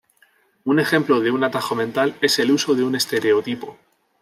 [0.65, 3.77] Un ejemplo de un atajo mental es el uso de un estereotipo.